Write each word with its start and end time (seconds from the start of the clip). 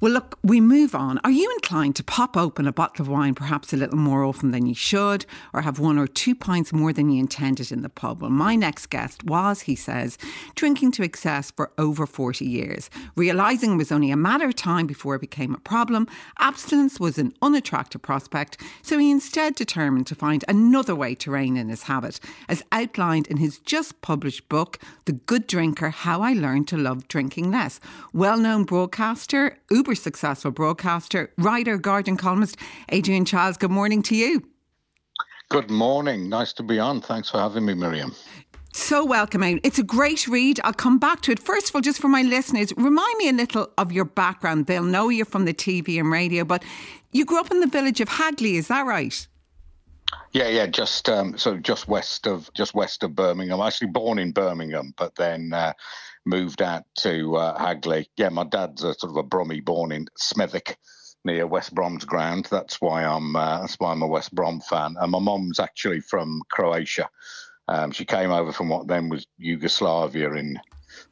Well, 0.00 0.12
look, 0.12 0.38
we 0.42 0.60
move 0.60 0.94
on. 0.94 1.18
Are 1.24 1.30
you 1.30 1.50
inclined 1.54 1.96
to 1.96 2.04
pop 2.04 2.36
open 2.36 2.66
a 2.66 2.72
bottle 2.72 3.02
of 3.02 3.08
wine 3.08 3.34
perhaps 3.34 3.72
a 3.72 3.78
little 3.78 3.96
more 3.96 4.24
often 4.24 4.50
than 4.50 4.66
you 4.66 4.74
should, 4.74 5.24
or 5.54 5.62
have 5.62 5.78
one 5.78 5.98
or 5.98 6.06
two 6.06 6.34
pints 6.34 6.70
more 6.72 6.92
than 6.92 7.08
you 7.08 7.18
intended 7.18 7.72
in 7.72 7.80
the 7.80 7.88
pub? 7.88 8.20
Well, 8.20 8.30
my 8.30 8.56
next 8.56 8.86
guest 8.86 9.24
was, 9.24 9.62
he 9.62 9.74
says, 9.74 10.18
drinking 10.54 10.92
to 10.92 11.02
excess 11.02 11.50
for 11.50 11.72
over 11.78 12.06
40 12.06 12.44
years. 12.44 12.90
Realising 13.16 13.72
it 13.72 13.76
was 13.76 13.90
only 13.90 14.10
a 14.10 14.16
matter 14.16 14.46
of 14.46 14.54
time 14.54 14.86
before 14.86 15.14
it 15.14 15.20
became 15.22 15.54
a 15.54 15.60
problem, 15.60 16.06
abstinence 16.38 17.00
was 17.00 17.16
an 17.16 17.32
unattractive 17.40 18.02
prospect, 18.02 18.60
so 18.82 18.98
he 18.98 19.10
instead 19.10 19.54
determined 19.54 20.06
to 20.08 20.14
find 20.14 20.44
another 20.46 20.94
way 20.94 21.14
to 21.14 21.30
rein 21.30 21.56
in 21.56 21.70
his 21.70 21.84
habit, 21.84 22.20
as 22.50 22.62
outlined 22.70 23.26
in 23.28 23.38
his 23.38 23.60
just 23.60 24.02
published 24.02 24.46
book, 24.50 24.78
The 25.06 25.12
Good 25.12 25.46
Drinker 25.46 25.88
How 25.88 26.20
I 26.20 26.34
Learned 26.34 26.68
to 26.68 26.76
Love 26.76 27.08
Drinking 27.08 27.50
Less. 27.50 27.80
Well 28.12 28.36
known 28.36 28.64
broadcaster, 28.64 29.56
uber 29.86 29.94
successful 29.94 30.50
broadcaster, 30.50 31.32
writer, 31.38 31.78
Guardian 31.78 32.16
columnist, 32.16 32.56
Adrian 32.88 33.24
Chiles. 33.24 33.56
Good 33.56 33.70
morning 33.70 34.02
to 34.02 34.16
you. 34.16 34.42
Good 35.48 35.70
morning. 35.70 36.28
Nice 36.28 36.52
to 36.54 36.64
be 36.64 36.80
on. 36.80 37.00
Thanks 37.00 37.30
for 37.30 37.38
having 37.38 37.64
me, 37.64 37.74
Miriam. 37.74 38.12
So 38.72 39.04
welcoming. 39.04 39.60
It's 39.62 39.78
a 39.78 39.84
great 39.84 40.26
read. 40.26 40.58
I'll 40.64 40.72
come 40.72 40.98
back 40.98 41.20
to 41.22 41.32
it. 41.32 41.38
First 41.38 41.68
of 41.68 41.76
all, 41.76 41.82
just 41.82 42.00
for 42.00 42.08
my 42.08 42.22
listeners, 42.22 42.72
remind 42.76 43.16
me 43.18 43.28
a 43.28 43.32
little 43.32 43.70
of 43.78 43.92
your 43.92 44.04
background. 44.04 44.66
They'll 44.66 44.82
know 44.82 45.08
you 45.08 45.24
from 45.24 45.44
the 45.44 45.54
TV 45.54 46.00
and 46.00 46.10
radio, 46.10 46.44
but 46.44 46.64
you 47.12 47.24
grew 47.24 47.38
up 47.38 47.52
in 47.52 47.60
the 47.60 47.68
village 47.68 48.00
of 48.00 48.08
Hagley, 48.08 48.56
is 48.56 48.66
that 48.66 48.84
right? 48.84 49.26
Yeah, 50.32 50.48
yeah, 50.48 50.66
just 50.66 51.08
um, 51.08 51.38
so 51.38 51.56
just 51.58 51.86
west 51.86 52.26
of 52.26 52.52
just 52.54 52.74
west 52.74 53.04
of 53.04 53.14
Birmingham. 53.14 53.60
Actually, 53.60 53.88
born 53.88 54.18
in 54.18 54.32
Birmingham, 54.32 54.92
but 54.98 55.14
then 55.14 55.52
uh, 55.52 55.72
moved 56.26 56.60
out 56.60 56.84
to 56.98 57.36
uh, 57.36 57.58
Hagley. 57.58 58.10
Yeah, 58.16 58.28
my 58.28 58.44
dad's 58.44 58.82
a 58.82 58.92
sort 58.94 59.12
of 59.12 59.16
a 59.16 59.22
Brummie 59.22 59.64
born 59.64 59.92
in 59.92 60.08
Smethwick 60.18 60.76
near 61.24 61.46
West 61.46 61.74
Brom's 61.74 62.04
ground. 62.04 62.48
That's 62.50 62.80
why 62.80 63.04
I'm 63.04 63.34
uh, 63.36 63.60
that's 63.60 63.76
why 63.76 63.92
I'm 63.92 64.02
a 64.02 64.06
West 64.06 64.34
Brom 64.34 64.60
fan. 64.60 64.96
And 64.98 65.12
my 65.12 65.18
mom's 65.18 65.60
actually 65.60 66.00
from 66.00 66.42
Croatia. 66.50 67.08
Um, 67.68 67.90
she 67.90 68.04
came 68.04 68.30
over 68.30 68.52
from 68.52 68.68
what 68.68 68.86
then 68.86 69.08
was 69.08 69.26
Yugoslavia 69.38 70.32
in 70.34 70.60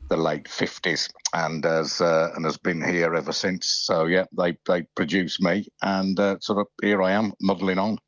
the 0.09 0.17
late 0.17 0.49
fifties, 0.49 1.09
and 1.33 1.65
has 1.65 2.01
uh, 2.01 2.31
and 2.37 2.45
has 2.45 2.57
been 2.57 2.83
here 2.83 3.15
ever 3.15 3.33
since. 3.33 3.67
So 3.67 4.07
yeah, 4.07 4.25
they 4.37 4.57
they 4.67 4.83
produced 4.95 5.41
me, 5.41 5.69
and 5.83 6.19
uh, 6.19 6.39
sort 6.41 6.61
of 6.61 6.67
here 6.83 7.03
I 7.03 7.13
am 7.13 7.33
muddling 7.41 7.79
on. 7.79 7.99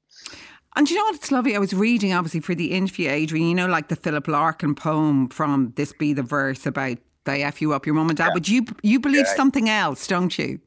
And 0.76 0.90
you 0.90 0.96
know 0.96 1.04
what? 1.04 1.14
It's 1.14 1.32
lovely. 1.32 1.56
I 1.56 1.58
was 1.58 1.72
reading, 1.72 2.12
obviously, 2.12 2.40
for 2.40 2.54
the 2.54 2.72
interview, 2.72 3.08
Adrian, 3.08 3.48
you 3.48 3.54
know, 3.54 3.66
like 3.66 3.88
the 3.88 3.96
Philip 3.96 4.28
Larkin 4.28 4.74
poem 4.74 5.28
from 5.30 5.72
This 5.76 5.92
Be 5.92 6.12
the 6.12 6.22
Verse 6.22 6.66
about 6.66 6.98
they 7.24 7.42
F 7.42 7.60
you 7.60 7.72
up, 7.72 7.86
your 7.86 7.94
mum 7.94 8.10
and 8.10 8.16
dad. 8.16 8.26
Yeah. 8.26 8.34
But 8.34 8.48
you 8.48 8.66
you 8.82 9.00
believe 9.00 9.26
yeah. 9.26 9.34
something 9.34 9.68
else, 9.68 10.06
don't 10.06 10.38
you? 10.38 10.60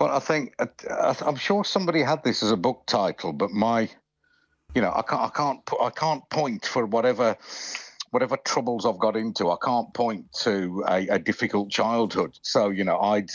Well, 0.00 0.10
I 0.10 0.20
think, 0.20 0.54
uh, 0.58 1.14
I'm 1.26 1.36
sure 1.36 1.64
somebody 1.64 2.02
had 2.02 2.22
this 2.22 2.42
as 2.42 2.52
a 2.52 2.56
book 2.56 2.84
title, 2.86 3.32
but 3.32 3.50
my, 3.50 3.90
you 4.74 4.80
know, 4.80 4.92
I 4.94 5.02
can't, 5.02 5.22
I 5.22 5.28
can't, 5.28 5.60
I 5.82 5.90
can't 5.90 6.28
point 6.30 6.64
for 6.64 6.86
whatever 6.86 7.36
whatever 8.10 8.38
troubles 8.38 8.86
I've 8.86 8.98
got 8.98 9.16
into, 9.16 9.50
I 9.50 9.56
can't 9.62 9.92
point 9.92 10.32
to 10.40 10.82
a, 10.88 11.08
a, 11.08 11.18
difficult 11.18 11.70
childhood. 11.70 12.38
So 12.40 12.70
you 12.70 12.84
know, 12.84 12.98
I'd 12.98 13.30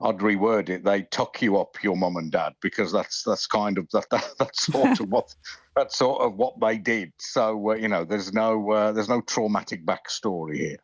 I'd 0.00 0.18
reword 0.18 0.68
it. 0.68 0.84
They 0.84 1.02
tuck 1.02 1.40
you 1.40 1.56
up, 1.56 1.82
your 1.82 1.96
mum 1.96 2.16
and 2.16 2.30
dad, 2.30 2.54
because 2.60 2.92
that's 2.92 3.22
that's 3.22 3.46
kind 3.46 3.78
of 3.78 3.88
that, 3.92 4.08
that 4.10 4.28
that's 4.38 4.66
sort 4.66 5.00
of 5.00 5.08
what 5.08 5.34
that's 5.76 5.96
sort 5.96 6.22
of 6.22 6.34
what 6.36 6.60
they 6.60 6.78
did. 6.78 7.12
So 7.18 7.70
uh, 7.70 7.74
you 7.74 7.88
know, 7.88 8.04
there's 8.04 8.32
no 8.32 8.70
uh, 8.70 8.92
there's 8.92 9.08
no 9.08 9.22
traumatic 9.22 9.86
backstory 9.86 10.56
here. 10.56 10.76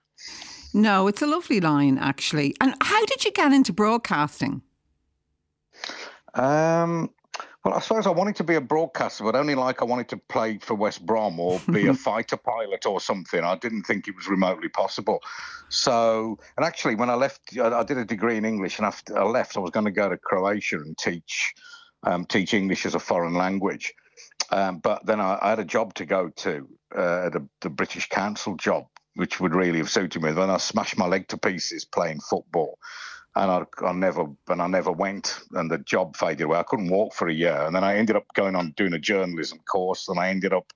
No, 0.74 1.06
it's 1.06 1.20
a 1.20 1.26
lovely 1.26 1.60
line 1.60 1.98
actually. 1.98 2.54
And 2.60 2.74
how 2.80 3.04
did 3.04 3.24
you 3.24 3.32
get 3.32 3.52
into 3.52 3.72
broadcasting? 3.72 4.62
Um, 6.34 7.10
well, 7.64 7.74
I 7.74 7.80
suppose 7.80 8.08
I 8.08 8.10
wanted 8.10 8.36
to 8.36 8.44
be 8.44 8.56
a 8.56 8.60
broadcaster, 8.60 9.22
but 9.22 9.36
only 9.36 9.54
like 9.54 9.82
I 9.82 9.84
wanted 9.84 10.08
to 10.08 10.16
play 10.16 10.58
for 10.58 10.74
West 10.74 11.06
Brom 11.06 11.38
or 11.38 11.60
be 11.70 11.86
a 11.86 11.94
fighter 12.08 12.36
pilot 12.36 12.86
or 12.86 13.00
something. 13.00 13.44
I 13.44 13.56
didn't 13.56 13.84
think 13.84 14.08
it 14.08 14.16
was 14.16 14.26
remotely 14.26 14.68
possible. 14.68 15.20
So, 15.68 16.38
and 16.56 16.66
actually, 16.66 16.96
when 16.96 17.08
I 17.08 17.14
left, 17.14 17.56
I 17.56 17.84
did 17.84 17.98
a 17.98 18.04
degree 18.04 18.36
in 18.36 18.44
English, 18.44 18.78
and 18.78 18.86
after 18.86 19.16
I 19.16 19.22
left, 19.24 19.56
I 19.56 19.60
was 19.60 19.70
going 19.70 19.86
to 19.86 19.92
go 19.92 20.08
to 20.08 20.16
Croatia 20.16 20.76
and 20.76 20.98
teach 20.98 21.54
um, 22.02 22.24
teach 22.24 22.52
English 22.52 22.84
as 22.84 22.96
a 22.96 22.98
foreign 22.98 23.34
language. 23.34 23.94
Um, 24.50 24.78
but 24.78 25.06
then 25.06 25.20
I, 25.20 25.38
I, 25.40 25.50
had 25.50 25.60
a 25.60 25.64
job 25.64 25.94
to 25.94 26.04
go 26.04 26.28
to, 26.28 26.68
uh, 26.94 27.30
the, 27.30 27.48
the 27.60 27.70
British 27.70 28.08
Council 28.08 28.56
job, 28.56 28.86
which 29.14 29.38
would 29.38 29.54
really 29.54 29.78
have 29.78 29.88
suited 29.88 30.20
me. 30.20 30.32
Then 30.32 30.50
I 30.50 30.56
smashed 30.56 30.98
my 30.98 31.06
leg 31.06 31.28
to 31.28 31.38
pieces 31.38 31.84
playing 31.84 32.18
football 32.20 32.76
and 33.34 33.50
I, 33.50 33.64
I 33.86 33.92
never 33.92 34.26
and 34.48 34.60
I 34.60 34.66
never 34.66 34.92
went, 34.92 35.40
and 35.52 35.70
the 35.70 35.78
job 35.78 36.16
faded 36.16 36.42
away. 36.42 36.58
I 36.58 36.64
couldn't 36.64 36.90
walk 36.90 37.14
for 37.14 37.28
a 37.28 37.32
year, 37.32 37.62
and 37.62 37.74
then 37.74 37.84
I 37.84 37.96
ended 37.96 38.16
up 38.16 38.26
going 38.34 38.54
on 38.54 38.74
doing 38.76 38.92
a 38.92 38.98
journalism 38.98 39.58
course, 39.60 40.08
and 40.08 40.18
I 40.18 40.28
ended 40.28 40.52
up 40.52 40.72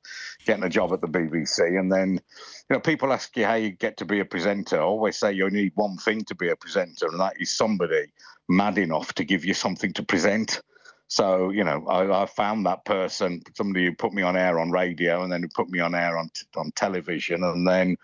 getting 0.47 0.65
a 0.65 0.69
job 0.69 0.93
at 0.93 1.00
the 1.00 1.09
BBC. 1.09 1.78
And 1.78 1.93
then, 1.93 2.15
you 2.15 2.75
know, 2.75 2.81
people 2.81 3.12
ask 3.12 3.37
you 3.37 3.45
how 3.45 3.55
you 3.55 3.71
get 3.71 3.99
to 3.99 4.05
be 4.05 4.21
a 4.21 4.25
presenter. 4.25 4.81
I 4.81 4.84
always 4.84 5.19
say 5.19 5.33
you 5.33 5.50
need 5.50 5.72
one 5.75 5.99
thing 5.99 6.25
to 6.25 6.34
be 6.34 6.49
a 6.49 6.56
presenter, 6.56 7.06
and 7.09 7.21
that 7.21 7.34
is 7.39 7.55
somebody 7.55 8.06
mad 8.49 8.78
enough 8.78 9.12
to 9.15 9.25
give 9.25 9.45
you 9.45 9.55
something 9.55 9.93
to 9.93 10.03
present. 10.03 10.62
So, 11.09 11.50
you 11.50 11.62
know, 11.62 11.87
I, 11.87 12.22
I, 12.22 12.27
found 12.27 12.66
that 12.66 12.84
person, 12.84 13.41
somebody 13.55 13.84
who 13.84 13.95
put 13.95 14.12
me 14.12 14.22
on 14.22 14.37
air 14.37 14.59
on 14.59 14.72
radio 14.72 15.22
and 15.22 15.31
then 15.31 15.43
who 15.43 15.49
put 15.49 15.69
me 15.69 15.78
on 15.78 15.95
air 15.95 16.19
on, 16.19 16.31
on 16.56 16.72
television. 16.72 17.45
And 17.45 17.66
then, 17.66 17.97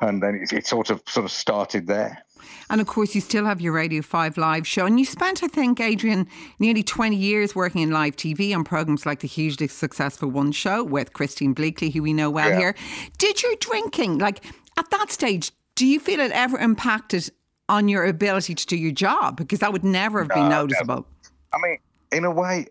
and 0.00 0.20
then 0.20 0.34
it, 0.34 0.52
it 0.52 0.66
sort 0.66 0.90
of, 0.90 1.00
sort 1.06 1.24
of 1.24 1.30
started 1.30 1.86
there. 1.86 2.24
And 2.70 2.80
of 2.80 2.86
course, 2.86 3.14
you 3.14 3.20
still 3.20 3.44
have 3.44 3.60
your 3.60 3.72
Radio 3.72 4.02
5 4.02 4.36
live 4.36 4.66
show. 4.66 4.86
And 4.86 4.98
you 4.98 5.04
spent, 5.04 5.42
I 5.42 5.48
think, 5.48 5.80
Adrian, 5.80 6.28
nearly 6.58 6.82
20 6.82 7.16
years 7.16 7.54
working 7.54 7.82
in 7.82 7.90
live 7.90 8.16
TV 8.16 8.54
on 8.54 8.64
programmes 8.64 9.06
like 9.06 9.20
the 9.20 9.28
hugely 9.28 9.68
successful 9.68 10.28
One 10.30 10.52
Show 10.52 10.84
with 10.84 11.12
Christine 11.12 11.54
Bleakley, 11.54 11.92
who 11.92 12.02
we 12.02 12.12
know 12.12 12.30
well 12.30 12.50
yeah. 12.50 12.58
here. 12.58 12.74
Did 13.18 13.42
your 13.42 13.54
drinking, 13.56 14.18
like 14.18 14.44
at 14.76 14.90
that 14.90 15.10
stage, 15.10 15.52
do 15.74 15.86
you 15.86 16.00
feel 16.00 16.20
it 16.20 16.32
ever 16.32 16.58
impacted 16.58 17.30
on 17.68 17.88
your 17.88 18.04
ability 18.04 18.54
to 18.54 18.66
do 18.66 18.76
your 18.76 18.92
job? 18.92 19.36
Because 19.36 19.60
that 19.60 19.72
would 19.72 19.84
never 19.84 20.20
have 20.20 20.28
no, 20.28 20.34
been 20.34 20.48
noticeable. 20.48 21.06
Never. 21.52 21.64
I 21.64 21.68
mean, 21.68 21.78
in 22.12 22.24
a 22.24 22.30
way, 22.30 22.66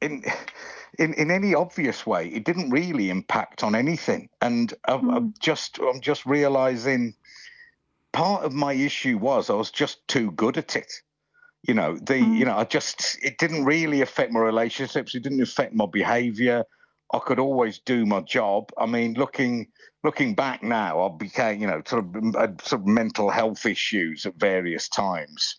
in 0.00 0.24
in, 0.98 1.14
in 1.14 1.30
any 1.30 1.54
obvious 1.54 2.06
way, 2.06 2.28
it 2.28 2.44
didn't 2.44 2.70
really 2.70 3.10
impact 3.10 3.62
on 3.62 3.74
anything. 3.74 4.28
And 4.40 4.72
I'm, 4.86 5.02
mm. 5.02 5.16
I'm 5.16 5.34
just 5.40 5.78
I'm 5.78 6.00
just 6.00 6.26
realizing 6.26 7.14
part 8.16 8.44
of 8.44 8.54
my 8.54 8.72
issue 8.72 9.18
was 9.18 9.50
I 9.50 9.54
was 9.54 9.70
just 9.70 10.08
too 10.08 10.30
good 10.32 10.56
at 10.56 10.74
it. 10.74 10.90
You 11.68 11.74
know, 11.74 11.96
the 11.96 12.14
mm. 12.14 12.38
you 12.38 12.46
know, 12.46 12.56
I 12.56 12.64
just 12.64 13.18
it 13.22 13.36
didn't 13.38 13.64
really 13.64 14.00
affect 14.00 14.32
my 14.32 14.40
relationships. 14.40 15.14
It 15.14 15.22
didn't 15.22 15.42
affect 15.42 15.74
my 15.74 15.86
behaviour. 15.86 16.64
I 17.12 17.18
could 17.18 17.38
always 17.38 17.78
do 17.78 18.06
my 18.06 18.20
job. 18.20 18.70
I 18.78 18.86
mean, 18.86 19.14
looking 19.14 19.66
looking 20.02 20.34
back 20.34 20.62
now, 20.62 21.04
I 21.04 21.08
became 21.14 21.60
you 21.60 21.66
know 21.66 21.82
sort 21.86 22.04
of 22.04 22.60
sort 22.62 22.80
of 22.80 22.86
mental 22.86 23.28
health 23.28 23.66
issues 23.66 24.24
at 24.24 24.36
various 24.36 24.88
times. 24.88 25.56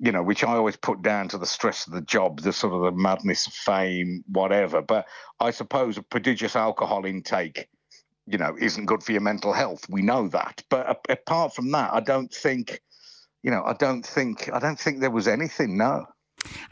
You 0.00 0.10
know, 0.10 0.24
which 0.24 0.42
I 0.42 0.54
always 0.54 0.76
put 0.76 1.02
down 1.02 1.28
to 1.28 1.38
the 1.38 1.46
stress 1.46 1.86
of 1.86 1.92
the 1.92 2.00
job, 2.00 2.40
the 2.40 2.52
sort 2.52 2.72
of 2.72 2.82
the 2.82 2.90
madness 2.90 3.46
of 3.46 3.52
fame, 3.52 4.24
whatever. 4.26 4.82
But 4.82 5.06
I 5.38 5.52
suppose 5.52 5.96
a 5.96 6.02
prodigious 6.02 6.56
alcohol 6.56 7.04
intake 7.04 7.68
you 8.26 8.38
know, 8.38 8.56
isn't 8.58 8.86
good 8.86 9.02
for 9.02 9.12
your 9.12 9.20
mental 9.20 9.52
health. 9.52 9.88
We 9.88 10.02
know 10.02 10.28
that. 10.28 10.62
But 10.70 11.04
apart 11.08 11.54
from 11.54 11.70
that, 11.72 11.92
I 11.92 12.00
don't 12.00 12.32
think, 12.32 12.80
you 13.42 13.50
know, 13.50 13.62
I 13.64 13.74
don't 13.74 14.04
think, 14.04 14.50
I 14.52 14.58
don't 14.58 14.78
think 14.78 15.00
there 15.00 15.10
was 15.10 15.28
anything. 15.28 15.76
No. 15.76 16.06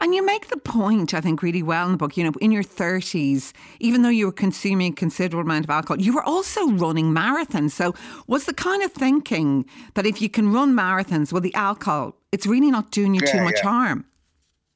And 0.01 0.13
you 0.13 0.23
make 0.23 0.49
the 0.49 0.57
point, 0.57 1.13
I 1.13 1.21
think, 1.21 1.41
really 1.41 1.63
well 1.63 1.85
in 1.85 1.93
the 1.93 1.97
book. 1.97 2.15
You 2.15 2.25
know, 2.25 2.31
in 2.41 2.51
your 2.51 2.63
30s, 2.63 3.53
even 3.79 4.01
though 4.01 4.09
you 4.09 4.27
were 4.27 4.31
consuming 4.31 4.93
a 4.93 4.95
considerable 4.95 5.41
amount 5.41 5.65
of 5.65 5.69
alcohol, 5.69 5.99
you 5.99 6.13
were 6.13 6.23
also 6.23 6.69
running 6.71 7.13
marathons. 7.13 7.71
So, 7.71 7.95
was 8.27 8.45
the 8.45 8.53
kind 8.53 8.83
of 8.83 8.91
thinking 8.91 9.65
that 9.95 10.05
if 10.05 10.21
you 10.21 10.29
can 10.29 10.53
run 10.53 10.73
marathons, 10.73 11.31
well, 11.31 11.41
the 11.41 11.55
alcohol, 11.55 12.15
it's 12.31 12.45
really 12.45 12.69
not 12.69 12.91
doing 12.91 13.15
you 13.15 13.21
yeah, 13.25 13.31
too 13.31 13.41
much 13.41 13.57
yeah. 13.63 13.69
harm? 13.69 14.05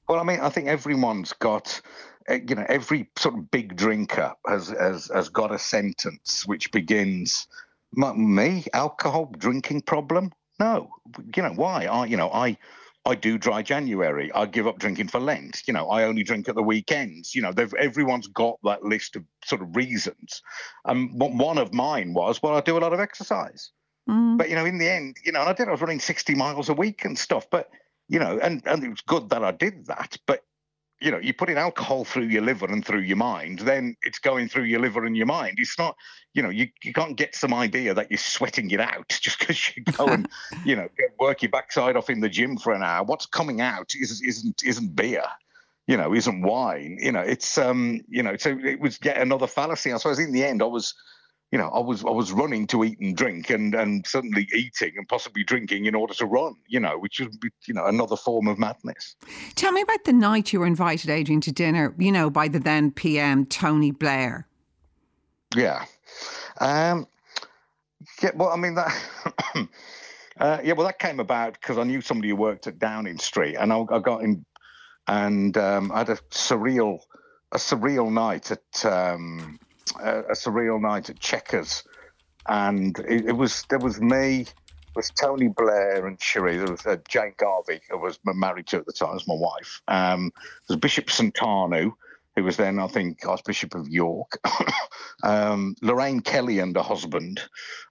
Well, 0.10 0.20
I 0.20 0.24
mean, 0.24 0.40
I 0.40 0.50
think 0.50 0.68
everyone's 0.68 1.34
got 1.34 1.82
you 2.30 2.56
know, 2.56 2.66
every 2.68 3.10
sort 3.18 3.36
of 3.36 3.52
big 3.52 3.76
drinker 3.76 4.34
has 4.46 4.70
has 4.70 5.10
has 5.14 5.30
got 5.30 5.54
a 5.54 5.60
sentence 5.60 6.46
which 6.46 6.72
begins, 6.72 7.48
"Me, 7.94 8.66
alcohol 8.74 9.32
drinking 9.38 9.82
problem? 9.82 10.32
No, 10.60 10.90
you 11.36 11.44
know 11.44 11.54
why? 11.54 11.86
I, 11.86 12.06
you 12.06 12.18
know, 12.18 12.32
I." 12.32 12.58
I 13.06 13.16
do 13.16 13.38
dry 13.38 13.62
January. 13.62 14.34
I 14.34 14.46
give 14.46 14.68
up 14.68 14.80
drinking 14.80 15.08
for 15.08 15.22
Lent. 15.22 15.64
You 15.66 15.74
know, 15.74 15.88
I 15.90 16.04
only 16.04 16.24
drink 16.24 16.50
at 16.50 16.56
the 16.56 16.62
weekends. 16.62 17.34
You 17.34 17.42
know, 17.42 17.54
everyone's 17.80 18.28
got 18.28 18.60
that 18.66 18.84
list 18.84 19.16
of 19.16 19.24
sort 19.46 19.62
of 19.62 19.78
reasons. 19.78 20.42
And 20.84 21.22
um, 21.22 21.38
one 21.38 21.58
of 21.58 21.74
mine 21.74 22.14
was, 22.14 22.44
well, 22.44 22.58
I 22.58 22.60
do 22.60 22.78
a 22.78 22.80
lot 22.80 22.92
of 22.92 23.00
exercise. 23.00 23.72
Mm. 24.10 24.38
But 24.38 24.50
you 24.50 24.56
know, 24.56 24.66
in 24.66 24.78
the 24.78 24.90
end, 24.90 25.18
you 25.24 25.32
know, 25.32 25.40
and 25.40 25.50
I 25.50 25.54
did. 25.54 25.68
I 25.68 25.72
was 25.72 25.82
running 25.82 26.00
sixty 26.00 26.36
miles 26.36 26.70
a 26.70 26.74
week 26.74 27.06
and 27.06 27.18
stuff. 27.18 27.50
But 27.50 27.70
you 28.08 28.20
know, 28.20 28.40
and 28.40 28.62
and 28.66 28.84
it 28.84 28.90
was 28.90 29.02
good 29.02 29.30
that 29.30 29.44
I 29.44 29.52
did 29.52 29.86
that. 29.88 30.18
But 30.26 30.44
you 31.00 31.12
know, 31.12 31.20
you're 31.20 31.34
putting 31.34 31.58
alcohol 31.58 32.04
through 32.04 32.26
your 32.26 32.42
liver 32.42 32.66
and 32.66 32.84
through 32.84 33.02
your 33.02 33.18
mind, 33.18 33.60
then 33.60 33.96
it's 34.02 34.20
going 34.20 34.50
through 34.50 34.64
your 34.64 34.80
liver 34.80 35.06
and 35.06 35.16
your 35.16 35.28
mind. 35.28 35.58
It's 35.58 35.78
not, 35.78 35.96
you 36.34 36.42
know, 36.42 36.50
you, 36.50 36.70
you 36.84 36.92
can't 36.92 37.16
get 37.16 37.36
some 37.36 37.54
idea 37.54 37.94
that 37.94 38.10
you're 38.10 38.18
sweating 38.18 38.72
it 38.72 38.80
out 38.80 39.08
just 39.22 39.40
because 39.40 39.76
you 39.76 39.84
go 39.84 40.08
and, 40.08 40.28
you 40.66 40.76
know, 40.76 40.90
work 41.20 41.44
your 41.44 41.52
backside 41.52 41.96
off 41.96 42.10
in 42.10 42.22
the 42.22 42.30
gym 42.30 42.58
for 42.58 42.74
an 42.74 42.84
hour. 42.84 43.04
What's 43.04 43.28
coming 43.28 43.62
out 43.62 43.94
is, 44.00 44.22
isn't 44.22 44.64
isn't 44.64 44.96
beer, 44.96 45.24
you 45.86 45.98
know, 45.98 46.14
isn't 46.14 46.42
wine. 46.42 46.98
You 47.00 47.12
know, 47.12 47.22
it's 47.22 47.58
um, 47.58 48.02
you 48.10 48.24
know, 48.24 48.36
so 48.38 48.58
it 48.64 48.80
was 48.80 49.00
yet 49.04 49.18
another 49.18 49.48
fallacy. 49.48 49.94
I 49.94 49.98
suppose 49.98 50.20
in 50.20 50.32
the 50.32 50.44
end, 50.44 50.64
I 50.64 50.66
was 50.66 50.96
you 51.52 51.58
know, 51.58 51.70
I 51.70 51.80
was 51.80 52.04
I 52.04 52.10
was 52.10 52.32
running 52.34 52.68
to 52.68 52.84
eat 52.84 53.00
and 53.00 53.16
drink, 53.16 53.50
and 53.50 53.74
and 53.74 54.06
suddenly 54.06 54.48
eating 54.54 54.94
and 54.98 55.08
possibly 55.08 55.44
drinking 55.44 55.86
in 55.86 55.96
order 55.96 56.14
to 56.16 56.26
run. 56.26 56.56
You 56.68 56.82
know, 56.82 56.98
which 56.98 57.20
would 57.20 57.40
be 57.40 57.50
you 57.66 57.74
know 57.74 57.86
another 57.86 58.18
form 58.18 58.48
of 58.48 58.60
madness. 58.60 59.16
Tell 59.56 59.72
me 59.72 59.82
about 59.82 60.04
the 60.04 60.14
night 60.14 60.52
you 60.52 60.60
were 60.60 60.68
invited, 60.68 61.10
Adrian, 61.10 61.40
to 61.42 61.52
dinner. 61.52 61.96
You 61.98 62.12
know, 62.12 62.30
by 62.30 62.50
the 62.50 62.60
then 62.60 62.92
PM 62.92 63.46
Tony 63.46 63.92
Blair. 63.92 64.46
Yeah, 65.56 65.86
um, 66.60 67.08
yeah. 68.22 68.32
Well, 68.36 68.50
I 68.50 68.58
mean 68.58 68.76
that. 68.76 68.94
uh, 70.40 70.60
yeah, 70.62 70.74
well, 70.74 70.86
that 70.86 71.00
came 71.00 71.22
about 71.22 71.54
because 71.54 71.78
I 71.78 71.84
knew 71.84 72.02
somebody 72.02 72.30
who 72.30 72.36
worked 72.36 72.68
at 72.68 72.78
Downing 72.78 73.20
Street, 73.20 73.56
and 73.56 73.72
I, 73.72 73.86
I 73.90 74.00
got 74.00 74.22
in, 74.22 74.46
and 75.08 75.58
um, 75.58 75.94
I 75.94 76.00
had 76.00 76.10
a 76.10 76.18
surreal, 76.30 77.00
a 77.54 77.58
surreal 77.58 78.12
night 78.12 78.52
at. 78.52 78.86
Um, 78.86 79.60
a, 80.00 80.20
a 80.20 80.34
surreal 80.34 80.82
night 80.82 81.10
at 81.10 81.20
Chequers, 81.20 81.84
and 82.48 82.98
it, 83.00 83.28
it, 83.28 83.38
was 83.38 83.64
there 83.70 83.80
was 83.80 84.00
me, 84.00 84.46
was 84.96 85.10
Tony 85.12 85.48
Blair 85.48 86.08
and 86.08 86.22
Cherie. 86.22 86.58
There 86.58 86.72
was 86.72 86.86
uh, 86.86 86.98
Jane 87.08 87.34
Garvey, 87.38 87.82
who 87.90 87.98
was 87.98 88.20
married 88.26 88.68
to 88.68 88.78
at 88.78 88.86
the 88.86 88.94
time, 88.94 89.14
was 89.14 89.28
my 89.28 89.36
wife. 89.36 89.82
Um, 89.88 90.32
there 90.68 90.76
was 90.76 90.78
Bishop 90.78 91.08
Sentamu, 91.08 91.94
who 92.36 92.44
was 92.44 92.58
then 92.58 92.80
I 92.80 92.88
think 92.88 93.26
Archbishop 93.26 93.76
of 93.76 93.88
York, 93.90 94.40
um, 95.24 95.76
Lorraine 95.82 96.22
Kelly 96.22 96.60
and 96.60 96.76
her 96.76 96.84
husband, 96.84 97.42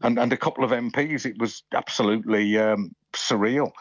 and 0.03 0.19
and 0.19 0.33
a 0.33 0.37
couple 0.37 0.65
of 0.65 0.71
MPs. 0.71 1.27
It 1.27 1.39
was 1.39 1.63
absolutely 1.73 2.59
um, 2.59 2.95
surreal. 3.13 3.73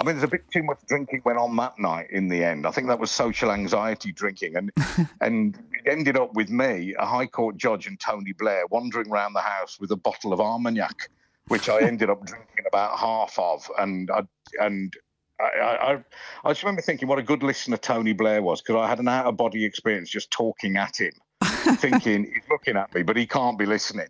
I 0.00 0.04
mean, 0.04 0.14
there's 0.14 0.24
a 0.24 0.28
bit 0.28 0.44
too 0.50 0.62
much 0.62 0.78
drinking 0.88 1.22
went 1.26 1.38
on 1.38 1.54
that 1.56 1.78
night 1.78 2.06
in 2.10 2.28
the 2.28 2.42
end. 2.42 2.66
I 2.66 2.70
think 2.70 2.86
that 2.86 2.98
was 2.98 3.10
social 3.10 3.50
anxiety 3.50 4.12
drinking, 4.12 4.56
and 4.56 4.70
and 5.20 5.58
ended 5.86 6.16
up 6.16 6.34
with 6.34 6.50
me, 6.50 6.94
a 6.98 7.06
High 7.06 7.26
Court 7.26 7.56
judge, 7.56 7.86
and 7.86 7.98
Tony 7.98 8.32
Blair 8.32 8.66
wandering 8.70 9.10
around 9.10 9.32
the 9.32 9.40
house 9.40 9.78
with 9.80 9.90
a 9.90 9.96
bottle 9.96 10.32
of 10.32 10.40
Armagnac, 10.40 11.10
which 11.48 11.68
I 11.68 11.80
ended 11.80 12.10
up 12.10 12.24
drinking 12.24 12.64
about 12.66 12.98
half 12.98 13.38
of, 13.38 13.70
and 13.78 14.10
I 14.10 14.22
and. 14.60 14.94
I, 15.42 15.94
I, 15.94 16.04
I 16.44 16.50
just 16.50 16.62
remember 16.62 16.82
thinking 16.82 17.08
what 17.08 17.18
a 17.18 17.22
good 17.22 17.42
listener 17.42 17.78
Tony 17.78 18.12
Blair 18.12 18.42
was 18.42 18.60
because 18.60 18.76
I 18.76 18.86
had 18.86 18.98
an 18.98 19.08
out 19.08 19.24
of 19.24 19.38
body 19.38 19.64
experience 19.64 20.10
just 20.10 20.30
talking 20.30 20.76
at 20.76 21.00
him, 21.00 21.12
thinking 21.78 22.24
he's 22.24 22.42
looking 22.50 22.76
at 22.76 22.94
me, 22.94 23.02
but 23.02 23.16
he 23.16 23.26
can't 23.26 23.58
be 23.58 23.64
listening. 23.64 24.08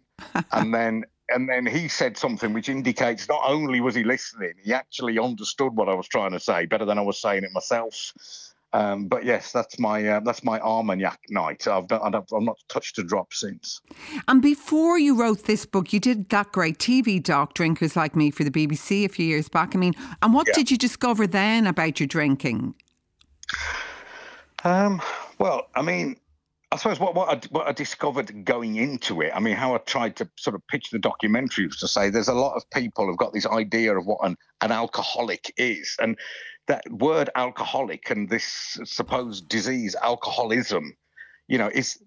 And 0.51 0.75
then 0.75 1.05
and 1.31 1.49
then 1.49 1.65
he 1.65 1.89
said 1.89 2.17
something 2.17 2.53
which 2.53 2.69
indicates 2.69 3.29
not 3.29 3.43
only 3.45 3.81
was 3.81 3.95
he 3.95 4.05
listening, 4.05 4.55
he 4.63 4.73
actually 4.73 5.19
understood 5.19 5.75
what 5.77 5.89
I 5.89 5.95
was 5.95 6.09
trying 6.09 6.33
to 6.33 6.41
say 6.41 6.67
better 6.67 6.85
than 6.85 6.99
I 6.99 7.03
was 7.03 7.21
saying 7.21 7.45
it 7.45 7.53
myself. 7.53 8.13
Um, 8.73 9.07
but 9.07 9.25
yes, 9.25 9.51
that's 9.51 9.79
my 9.79 10.07
uh, 10.07 10.21
that's 10.21 10.45
my 10.45 10.61
Armagnac 10.61 11.19
night. 11.29 11.67
I've, 11.67 11.91
I've 11.91 12.15
I've 12.15 12.25
not 12.31 12.59
touched 12.69 12.99
a 12.99 13.03
drop 13.03 13.33
since. 13.33 13.81
And 14.29 14.41
before 14.41 14.99
you 14.99 15.19
wrote 15.19 15.45
this 15.45 15.67
book, 15.67 15.93
you 15.93 15.99
did 15.99 16.29
that 16.29 16.53
great 16.53 16.79
TV 16.79 17.23
doc, 17.23 17.55
"Drinkers 17.55 17.97
Like 17.97 18.15
Me," 18.15 18.31
for 18.31 18.45
the 18.45 18.51
BBC 18.51 19.05
a 19.05 19.09
few 19.09 19.27
years 19.27 19.49
back. 19.49 19.75
I 19.75 19.79
mean, 19.79 19.95
and 20.23 20.33
what 20.33 20.47
yeah. 20.49 20.55
did 20.55 20.71
you 20.71 20.79
discover 20.79 21.27
then 21.27 21.67
about 21.67 21.99
your 21.99 22.07
drinking? 22.07 22.75
Um, 24.63 25.03
well, 25.39 25.69
I 25.75 25.83
mean, 25.83 26.17
I 26.73 26.77
suppose 26.77 27.01
what 27.01 27.17
what 27.17 27.29
I, 27.29 27.49
what 27.51 27.67
I 27.67 27.73
discovered 27.73 28.45
going 28.45 28.77
into 28.77 29.23
it, 29.23 29.33
I 29.35 29.41
mean, 29.41 29.57
how 29.57 29.75
I 29.75 29.79
tried 29.79 30.15
to 30.17 30.31
sort 30.37 30.55
of 30.55 30.65
pitch 30.69 30.91
the 30.91 31.01
documentary 31.01 31.67
was 31.67 31.79
to 31.79 31.89
say 31.89 32.11
there's 32.11 32.29
a 32.29 32.35
lot 32.35 32.55
of 32.55 32.69
people 32.71 33.07
who've 33.07 33.17
got 33.17 33.33
this 33.33 33.47
idea 33.47 33.97
of 33.99 34.07
what 34.07 34.21
an, 34.23 34.37
an 34.61 34.71
alcoholic 34.71 35.53
is, 35.57 35.97
and 36.01 36.17
that 36.69 36.85
word 36.89 37.29
alcoholic 37.35 38.09
and 38.11 38.31
this 38.31 38.79
supposed 38.85 39.49
disease, 39.49 39.97
alcoholism, 40.01 40.93
you 41.51 41.59
know, 41.59 41.69
is 41.75 41.99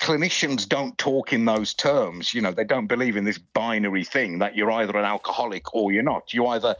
clinicians 0.00 0.68
don't 0.68 0.96
talk 0.96 1.32
in 1.32 1.44
those 1.44 1.74
terms. 1.74 2.32
You 2.32 2.42
know, 2.42 2.52
they 2.52 2.64
don't 2.64 2.86
believe 2.86 3.16
in 3.16 3.24
this 3.24 3.38
binary 3.38 4.04
thing 4.04 4.38
that 4.38 4.54
you're 4.54 4.70
either 4.70 4.96
an 4.96 5.04
alcoholic 5.04 5.74
or 5.74 5.90
you're 5.90 6.02
not. 6.02 6.32
You 6.32 6.46
either 6.46 6.76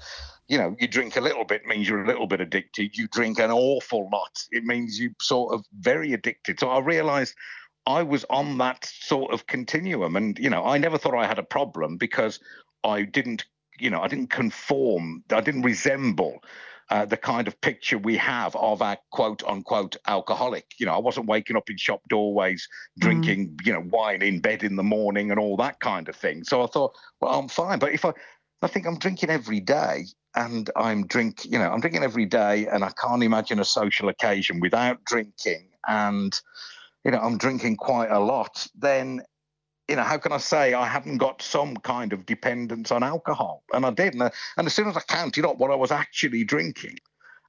you 0.48 0.58
know, 0.58 0.76
you 0.78 0.86
drink 0.86 1.16
a 1.16 1.20
little 1.20 1.44
bit 1.44 1.64
means 1.66 1.88
you're 1.88 2.04
a 2.04 2.06
little 2.06 2.26
bit 2.26 2.40
addicted. 2.40 2.96
You 2.96 3.08
drink 3.08 3.38
an 3.38 3.50
awful 3.50 4.08
lot, 4.12 4.44
it 4.50 4.64
means 4.64 4.98
you 4.98 5.10
sort 5.20 5.54
of 5.54 5.64
very 5.80 6.12
addicted. 6.12 6.60
So 6.60 6.68
I 6.68 6.78
realized 6.78 7.34
I 7.86 8.02
was 8.02 8.24
on 8.30 8.58
that 8.58 8.84
sort 8.84 9.32
of 9.32 9.46
continuum. 9.46 10.14
And, 10.14 10.38
you 10.38 10.50
know, 10.50 10.64
I 10.64 10.78
never 10.78 10.98
thought 10.98 11.16
I 11.16 11.26
had 11.26 11.38
a 11.38 11.44
problem 11.44 11.96
because 11.96 12.38
I 12.84 13.02
didn't, 13.02 13.46
you 13.78 13.90
know, 13.90 14.02
I 14.02 14.08
didn't 14.08 14.30
conform, 14.30 15.24
I 15.30 15.40
didn't 15.40 15.62
resemble 15.62 16.42
uh, 16.92 17.06
the 17.06 17.16
kind 17.16 17.48
of 17.48 17.58
picture 17.62 17.96
we 17.96 18.18
have 18.18 18.54
of 18.54 18.82
our 18.82 18.98
quote 19.12 19.42
unquote 19.44 19.96
alcoholic. 20.06 20.66
You 20.78 20.84
know, 20.84 20.92
I 20.92 20.98
wasn't 20.98 21.24
waking 21.26 21.56
up 21.56 21.70
in 21.70 21.78
shop 21.78 22.02
doorways 22.10 22.68
drinking, 22.98 23.48
mm. 23.48 23.66
you 23.66 23.72
know, 23.72 23.82
wine 23.90 24.20
in 24.20 24.40
bed 24.40 24.62
in 24.62 24.76
the 24.76 24.82
morning 24.82 25.30
and 25.30 25.40
all 25.40 25.56
that 25.56 25.80
kind 25.80 26.06
of 26.10 26.14
thing. 26.14 26.44
So 26.44 26.62
I 26.62 26.66
thought, 26.66 26.92
well, 27.18 27.32
I'm 27.32 27.48
fine. 27.48 27.78
But 27.78 27.94
if 27.94 28.04
I, 28.04 28.12
I 28.60 28.66
think 28.66 28.86
I'm 28.86 28.98
drinking 28.98 29.30
every 29.30 29.58
day, 29.58 30.04
and 30.34 30.68
I'm 30.76 31.06
drink, 31.06 31.46
you 31.46 31.58
know, 31.58 31.70
I'm 31.70 31.80
drinking 31.80 32.02
every 32.02 32.26
day, 32.26 32.66
and 32.66 32.84
I 32.84 32.90
can't 32.90 33.22
imagine 33.22 33.58
a 33.58 33.64
social 33.64 34.10
occasion 34.10 34.60
without 34.60 35.02
drinking, 35.06 35.68
and 35.88 36.38
you 37.06 37.10
know, 37.10 37.20
I'm 37.20 37.38
drinking 37.38 37.76
quite 37.76 38.10
a 38.10 38.20
lot. 38.20 38.66
Then, 38.78 39.22
you 39.88 39.96
know, 39.96 40.02
how 40.02 40.18
can 40.18 40.32
I 40.32 40.38
say 40.38 40.74
I 40.74 40.86
haven't 40.86 41.18
got 41.18 41.42
some 41.42 41.76
kind 41.76 42.12
of 42.12 42.24
dependence 42.24 42.90
on 42.90 43.02
alcohol? 43.02 43.62
And 43.72 43.84
I 43.84 43.90
did, 43.90 44.14
and, 44.14 44.22
uh, 44.22 44.30
and 44.56 44.66
as 44.66 44.74
soon 44.74 44.88
as 44.88 44.96
I 44.96 45.00
counted 45.00 45.44
up 45.44 45.58
what 45.58 45.70
I 45.70 45.74
was 45.74 45.90
actually 45.90 46.44
drinking, 46.44 46.98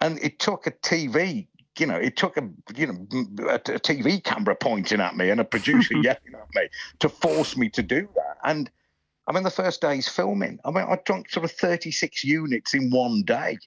and 0.02 0.20
it 0.20 0.40
took 0.40 0.68
a 0.68 0.72
TV 0.72 1.48
you 1.80 1.88
know, 1.88 1.96
it 1.96 2.16
took 2.16 2.38
a 2.38 2.48
you 2.76 2.88
know 2.88 3.08
a, 3.50 3.56
a, 3.56 3.80
TV 3.80 4.24
camera 4.24 4.56
pointing 4.56 5.02
at 5.02 5.16
me 5.16 5.30
and 5.30 5.40
a 5.40 5.44
producer 5.44 5.96
yelling 6.04 6.36
at 6.36 6.48
me 6.54 6.68
to 7.00 7.10
force 7.10 7.58
me 7.58 7.70
to 7.70 7.82
do 7.82 8.08
that. 8.16 8.38
And 8.44 8.70
I 9.28 9.32
mean, 9.32 9.44
the 9.44 9.50
first 9.50 9.82
day's 9.82 10.08
filming. 10.08 10.60
I 10.66 10.72
mean, 10.72 10.86
I 10.88 11.00
drank 11.06 11.30
sort 11.30 11.46
of 11.46 11.52
36 11.52 12.24
units 12.24 12.74
in 12.74 12.92
one 12.92 13.24
day, 13.24 13.58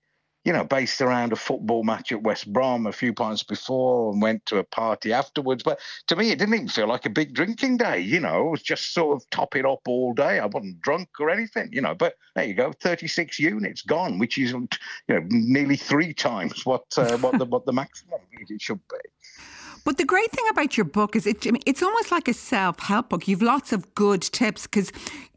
you 0.47 0.53
know, 0.53 0.63
based 0.63 1.01
around 1.01 1.33
a 1.33 1.37
football 1.37 1.83
match 1.83 2.13
at 2.13 2.23
West 2.23 2.53
Brom 2.53 2.87
a 2.87 2.93
few 2.93 3.13
pints 3.13 3.43
before 3.43 4.13
and 4.13 4.23
went 4.23 4.47
to 4.47 4.59
a 4.59 4.65
party 4.65 5.13
afterwards. 5.13 5.65
But 5.65 5.81
to 6.07 6.15
me, 6.15 6.31
it 6.31 6.39
didn't 6.39 6.55
even 6.55 6.69
feel 6.69 6.87
like 6.87 7.05
a 7.05 7.11
big 7.11 7.35
drinking 7.35 7.79
day, 7.79 7.99
you 7.99 8.21
know, 8.21 8.47
it 8.47 8.51
was 8.53 8.63
just 8.63 8.95
sort 8.95 9.17
of 9.17 9.29
top 9.31 9.57
it 9.57 9.67
up 9.67 9.81
all 9.89 10.15
day. 10.15 10.39
I 10.39 10.47
wasn't 10.47 10.81
drunk 10.81 11.09
or 11.19 11.31
anything, 11.31 11.71
you 11.73 11.81
know, 11.81 11.97
but 11.97 12.15
there 12.37 12.45
you 12.45 12.55
go, 12.55 12.71
36 12.81 13.41
units 13.41 13.83
gone, 13.83 14.21
which 14.21 14.39
is, 14.39 14.53
you 14.53 14.69
know, 15.09 15.21
nearly 15.29 15.77
three 15.77 16.15
times 16.15 16.65
what, 16.65 16.85
uh, 16.97 17.19
what, 17.19 17.37
the, 17.41 17.45
what 17.45 17.67
the 17.67 17.73
maximum 17.83 18.21
it 18.31 18.63
should 18.63 18.81
be. 18.89 19.43
But 19.85 19.99
the 19.99 20.05
great 20.05 20.31
thing 20.31 20.45
about 20.51 20.77
your 20.77 20.85
book 20.85 21.17
is 21.17 21.27
it, 21.27 21.45
it's 21.67 21.83
almost 21.83 22.13
like 22.13 22.29
a 22.29 22.35
self 22.35 22.79
help 22.81 23.09
book. 23.09 23.27
You've 23.27 23.43
lots 23.43 23.73
of 23.73 23.95
good 23.95 24.23
tips 24.23 24.65
because 24.65 24.93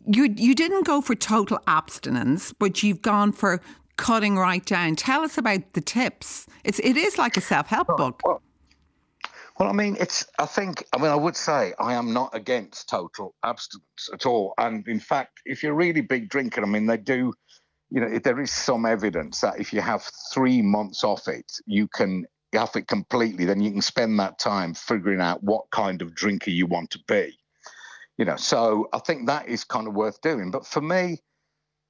you 0.07 0.33
you 0.35 0.55
didn't 0.55 0.87
go 0.87 1.01
for 1.01 1.13
total 1.13 1.59
abstinence, 1.67 2.51
but 2.53 2.81
you've 2.81 3.03
gone 3.03 3.31
for 3.31 3.61
cutting 3.99 4.37
right 4.37 4.65
down. 4.65 4.95
Tell 4.95 5.21
us 5.21 5.37
about 5.37 5.73
the 5.73 5.81
tips. 5.81 6.47
It's 6.63 6.79
it 6.79 6.95
is 6.97 7.17
like 7.17 7.37
a 7.37 7.41
self 7.41 7.67
help 7.67 7.87
book. 7.97 8.21
Well, 8.23 8.41
well, 9.59 9.69
I 9.69 9.73
mean, 9.73 9.97
it's. 9.99 10.25
I 10.39 10.45
think. 10.45 10.85
I 10.93 10.97
mean, 10.97 11.11
I 11.11 11.15
would 11.15 11.35
say 11.35 11.73
I 11.79 11.93
am 11.93 12.13
not 12.13 12.33
against 12.33 12.87
total 12.87 13.35
abstinence 13.43 14.09
at 14.13 14.25
all. 14.25 14.53
And 14.57 14.87
in 14.87 15.01
fact, 15.01 15.41
if 15.45 15.61
you're 15.61 15.73
a 15.73 15.75
really 15.75 16.01
big 16.01 16.29
drinker, 16.29 16.63
I 16.63 16.65
mean, 16.65 16.85
they 16.85 16.97
do. 16.97 17.33
You 17.91 18.01
know, 18.01 18.19
there 18.19 18.39
is 18.39 18.51
some 18.51 18.85
evidence 18.85 19.41
that 19.41 19.59
if 19.59 19.73
you 19.73 19.81
have 19.81 20.09
three 20.33 20.61
months 20.61 21.03
off 21.03 21.27
it, 21.27 21.51
you 21.65 21.87
can 21.87 22.25
off 22.55 22.75
it 22.75 22.87
completely, 22.87 23.45
then 23.45 23.61
you 23.61 23.71
can 23.71 23.81
spend 23.81 24.19
that 24.19 24.39
time 24.39 24.73
figuring 24.73 25.19
out 25.19 25.43
what 25.43 25.69
kind 25.71 26.01
of 26.01 26.15
drinker 26.15 26.51
you 26.51 26.65
want 26.65 26.91
to 26.91 26.99
be. 27.07 27.37
You 28.17 28.25
know, 28.25 28.37
so 28.37 28.87
I 28.93 28.99
think 28.99 29.27
that 29.27 29.47
is 29.47 29.63
kind 29.63 29.87
of 29.87 29.93
worth 29.93 30.21
doing. 30.21 30.51
But 30.51 30.65
for 30.65 30.81
me, 30.81 31.19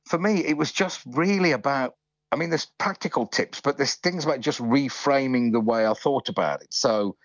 for 0.08 0.18
me, 0.18 0.44
it 0.46 0.58
was 0.58 0.72
just 0.72 1.02
really 1.06 1.52
about. 1.52 1.94
I 2.32 2.36
mean, 2.36 2.50
there's 2.50 2.68
practical 2.78 3.26
tips, 3.26 3.62
but 3.62 3.78
there's 3.78 3.96
things 3.96 4.26
about 4.26 4.40
just 4.40 4.60
reframing 4.60 5.52
the 5.52 5.60
way 5.60 5.88
I 5.88 5.94
thought 5.94 6.30
about 6.30 6.62
it. 6.62 6.74
So, 6.74 7.16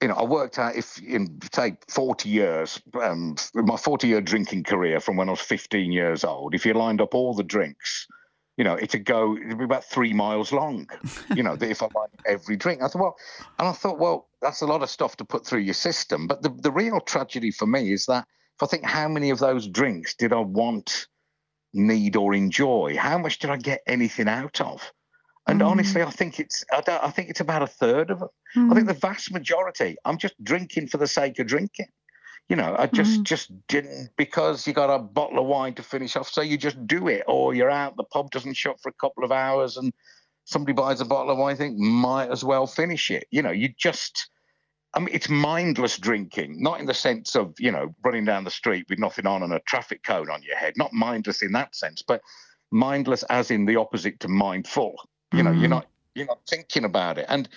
you 0.00 0.08
know, 0.08 0.14
I 0.14 0.24
worked 0.24 0.58
out 0.58 0.76
if 0.76 1.00
in 1.02 1.40
say 1.52 1.76
40 1.88 2.28
years, 2.28 2.80
um, 3.02 3.36
my 3.54 3.76
40 3.76 4.06
year 4.06 4.20
drinking 4.20 4.64
career 4.64 5.00
from 5.00 5.16
when 5.16 5.28
I 5.28 5.32
was 5.32 5.40
15 5.40 5.90
years 5.90 6.22
old, 6.24 6.54
if 6.54 6.64
you 6.64 6.72
lined 6.74 7.00
up 7.00 7.14
all 7.14 7.34
the 7.34 7.42
drinks 7.42 8.06
you 8.58 8.64
know, 8.64 8.76
it'd 8.76 9.04
go, 9.04 9.36
it'd 9.36 9.56
be 9.56 9.64
about 9.64 9.84
three 9.84 10.12
miles 10.12 10.52
long, 10.52 10.90
you 11.34 11.44
know, 11.44 11.56
if 11.60 11.80
I 11.80 11.86
like 11.94 12.10
every 12.26 12.56
drink. 12.56 12.82
I 12.82 12.88
thought, 12.88 13.00
well, 13.00 13.16
and 13.58 13.68
I 13.68 13.72
thought, 13.72 14.00
well, 14.00 14.28
that's 14.42 14.60
a 14.60 14.66
lot 14.66 14.82
of 14.82 14.90
stuff 14.90 15.16
to 15.18 15.24
put 15.24 15.46
through 15.46 15.60
your 15.60 15.74
system. 15.74 16.26
But 16.26 16.42
the, 16.42 16.50
the 16.50 16.72
real 16.72 17.00
tragedy 17.00 17.52
for 17.52 17.66
me 17.66 17.92
is 17.92 18.06
that 18.06 18.26
if 18.56 18.62
I 18.62 18.66
think 18.66 18.84
how 18.84 19.08
many 19.08 19.30
of 19.30 19.38
those 19.38 19.68
drinks 19.68 20.16
did 20.16 20.32
I 20.32 20.40
want, 20.40 21.06
need, 21.72 22.16
or 22.16 22.34
enjoy, 22.34 22.96
how 22.98 23.18
much 23.18 23.38
did 23.38 23.50
I 23.50 23.56
get 23.56 23.80
anything 23.86 24.28
out 24.28 24.60
of? 24.60 24.92
And 25.46 25.60
mm. 25.60 25.66
honestly, 25.66 26.02
I 26.02 26.10
think 26.10 26.38
it's 26.38 26.64
I, 26.70 26.82
I, 27.02 27.10
think 27.10 27.30
it's 27.30 27.40
about 27.40 27.62
a 27.62 27.66
third 27.66 28.10
of 28.10 28.22
it. 28.22 28.28
Mm. 28.56 28.70
I 28.70 28.74
think 28.74 28.86
the 28.86 28.94
vast 28.94 29.32
majority, 29.32 29.96
I'm 30.04 30.18
just 30.18 30.34
drinking 30.44 30.88
for 30.88 30.98
the 30.98 31.06
sake 31.06 31.38
of 31.38 31.46
drinking. 31.46 31.88
You 32.48 32.56
know, 32.56 32.76
I 32.78 32.86
just 32.86 33.20
mm. 33.20 33.24
just 33.24 33.50
didn't 33.66 34.10
because 34.16 34.66
you 34.66 34.72
got 34.72 34.94
a 34.94 34.98
bottle 34.98 35.38
of 35.38 35.46
wine 35.46 35.74
to 35.74 35.82
finish 35.82 36.16
off, 36.16 36.28
so 36.28 36.40
you 36.42 36.56
just 36.56 36.86
do 36.86 37.08
it, 37.08 37.24
or 37.26 37.54
you're 37.54 37.70
out, 37.70 37.96
the 37.96 38.04
pub 38.04 38.30
doesn't 38.30 38.54
shut 38.54 38.80
for 38.80 38.88
a 38.88 39.00
couple 39.00 39.24
of 39.24 39.32
hours, 39.32 39.76
and 39.76 39.92
somebody 40.44 40.72
buys 40.72 41.00
a 41.00 41.04
bottle 41.04 41.30
of 41.30 41.38
wine, 41.38 41.54
I 41.54 41.58
think 41.58 41.78
might 41.78 42.30
as 42.30 42.44
well 42.44 42.66
finish 42.66 43.10
it. 43.10 43.26
You 43.30 43.42
know, 43.42 43.50
you 43.50 43.68
just 43.78 44.30
I 44.94 45.00
mean, 45.00 45.10
it's 45.12 45.28
mindless 45.28 45.98
drinking, 45.98 46.62
not 46.62 46.80
in 46.80 46.86
the 46.86 46.94
sense 46.94 47.36
of, 47.36 47.54
you 47.58 47.70
know, 47.70 47.94
running 48.02 48.24
down 48.24 48.44
the 48.44 48.50
street 48.50 48.86
with 48.88 48.98
nothing 48.98 49.26
on 49.26 49.42
and 49.42 49.52
a 49.52 49.60
traffic 49.60 50.02
cone 50.02 50.30
on 50.30 50.42
your 50.42 50.56
head, 50.56 50.74
not 50.76 50.92
mindless 50.92 51.42
in 51.42 51.52
that 51.52 51.76
sense, 51.76 52.02
but 52.02 52.22
mindless 52.70 53.22
as 53.24 53.50
in 53.50 53.66
the 53.66 53.76
opposite 53.76 54.20
to 54.20 54.28
mindful. 54.28 54.94
You 55.32 55.42
know, 55.42 55.50
mm. 55.50 55.60
you're 55.60 55.68
not 55.68 55.86
you're 56.14 56.26
not 56.26 56.40
thinking 56.48 56.84
about 56.84 57.18
it. 57.18 57.26
And 57.28 57.48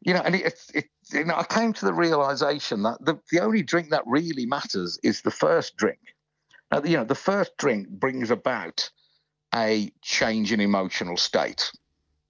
you 0.00 0.14
know, 0.14 0.22
and 0.24 0.34
it, 0.34 0.58
it, 0.74 0.86
you 1.12 1.24
know, 1.24 1.36
I 1.36 1.44
came 1.44 1.72
to 1.74 1.84
the 1.84 1.92
realization 1.92 2.82
that 2.82 3.04
the, 3.04 3.18
the 3.30 3.40
only 3.40 3.62
drink 3.62 3.90
that 3.90 4.02
really 4.06 4.46
matters 4.46 4.98
is 5.02 5.22
the 5.22 5.30
first 5.30 5.76
drink. 5.76 6.00
Now, 6.72 6.82
you 6.82 6.96
know, 6.96 7.04
the 7.04 7.14
first 7.14 7.56
drink 7.58 7.88
brings 7.88 8.30
about 8.30 8.90
a 9.54 9.92
change 10.00 10.52
in 10.52 10.60
emotional 10.60 11.16
state, 11.16 11.70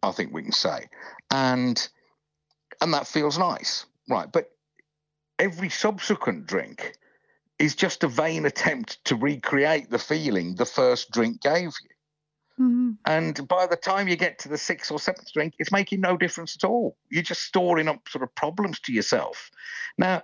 I 0.03 0.11
think 0.11 0.33
we 0.33 0.43
can 0.43 0.53
say. 0.53 0.89
And 1.31 1.89
and 2.81 2.93
that 2.95 3.07
feels 3.07 3.39
nice. 3.39 3.87
Right. 4.09 4.31
But 4.31 4.51
every 5.39 5.69
subsequent 5.69 6.47
drink 6.47 6.97
is 7.59 7.75
just 7.75 8.03
a 8.05 8.09
vain 8.09 8.47
attempt 8.47 9.05
to 9.05 9.17
recreate 9.17 9.91
the 9.91 9.99
feeling 9.99 10.55
the 10.57 10.67
first 10.67 11.11
drink 11.11 11.41
gave 11.41 11.73
you. 11.83 11.89
Mm-hmm. 12.61 12.91
And 13.07 13.49
by 13.49 13.67
the 13.67 13.77
time 13.77 14.09
you 14.09 14.17
get 14.17 14.39
to 14.41 14.49
the 14.49 14.59
sixth 14.59 14.91
or 14.91 14.99
seventh 14.99 15.33
drink, 15.33 15.55
it's 15.59 15.73
making 15.73 16.01
no 16.01 16.17
difference 16.17 16.57
at 16.57 16.69
all. 16.69 16.97
You're 17.11 17.23
just 17.23 17.43
storing 17.43 17.89
up 17.89 18.09
sort 18.09 18.23
of 18.23 18.35
problems 18.35 18.81
to 18.81 18.93
yourself. 18.93 19.51
Now, 19.97 20.23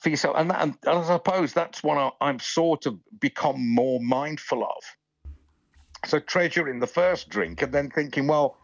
for 0.00 0.08
yourself, 0.08 0.36
and, 0.38 0.50
that, 0.50 0.62
and 0.62 0.74
I 0.86 1.02
suppose 1.04 1.52
that's 1.52 1.82
what 1.82 2.14
I'm 2.20 2.38
sort 2.38 2.86
of 2.86 2.98
become 3.20 3.74
more 3.74 4.00
mindful 4.00 4.64
of. 4.64 4.82
So 6.06 6.18
treasuring 6.18 6.80
the 6.80 6.86
first 6.86 7.28
drink 7.28 7.60
and 7.60 7.72
then 7.72 7.90
thinking, 7.90 8.26
well, 8.26 8.56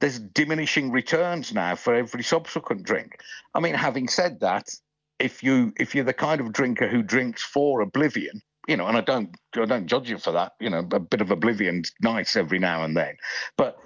there's 0.00 0.18
diminishing 0.18 0.90
returns 0.90 1.52
now 1.52 1.74
for 1.74 1.94
every 1.94 2.22
subsequent 2.22 2.82
drink. 2.82 3.20
I 3.54 3.60
mean, 3.60 3.74
having 3.74 4.08
said 4.08 4.40
that, 4.40 4.74
if 5.18 5.42
you 5.42 5.72
if 5.78 5.94
you're 5.94 6.04
the 6.04 6.14
kind 6.14 6.40
of 6.40 6.52
drinker 6.52 6.88
who 6.88 7.02
drinks 7.02 7.42
for 7.42 7.82
oblivion, 7.82 8.42
you 8.66 8.76
know, 8.76 8.86
and 8.86 8.96
I 8.96 9.02
don't 9.02 9.36
I 9.54 9.66
don't 9.66 9.86
judge 9.86 10.08
you 10.08 10.18
for 10.18 10.32
that. 10.32 10.52
You 10.58 10.70
know, 10.70 10.78
a 10.78 10.98
bit 10.98 11.20
of 11.20 11.30
oblivion's 11.30 11.92
nice 12.00 12.34
every 12.36 12.58
now 12.58 12.84
and 12.84 12.96
then, 12.96 13.16
but 13.56 13.76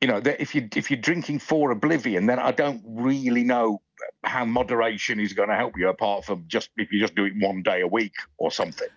you 0.00 0.08
know, 0.08 0.20
if 0.24 0.54
you 0.54 0.68
if 0.76 0.90
you're 0.90 1.00
drinking 1.00 1.40
for 1.40 1.70
oblivion, 1.70 2.26
then 2.26 2.38
I 2.38 2.52
don't 2.52 2.82
really 2.86 3.42
know 3.42 3.80
how 4.22 4.44
moderation 4.44 5.18
is 5.18 5.32
going 5.32 5.48
to 5.48 5.56
help 5.56 5.74
you, 5.76 5.88
apart 5.88 6.24
from 6.24 6.44
just 6.46 6.70
if 6.76 6.92
you 6.92 7.00
just 7.00 7.14
do 7.14 7.24
it 7.24 7.32
one 7.38 7.62
day 7.62 7.80
a 7.80 7.86
week 7.86 8.14
or 8.38 8.52
something 8.52 8.88